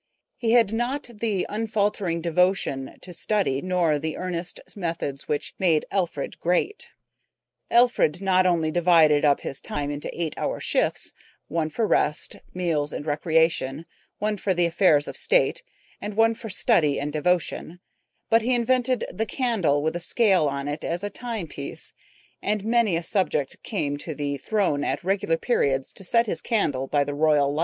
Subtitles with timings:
[0.35, 6.39] He had not the unfaltering devotion to study nor the earnest methods which made Alfred
[6.39, 6.87] great.
[7.69, 11.13] Alfred not only divided up his time into eight hour shifts,
[11.49, 13.85] one for rest, meals, and recreation,
[14.17, 15.61] one for the affairs of state,
[16.01, 17.79] and one for study and devotion,
[18.27, 21.93] but he invented the candle with a scale on it as a time piece,
[22.41, 26.87] and many a subject came to the throne at regular periods to set his candle
[26.87, 27.59] by the royal lights.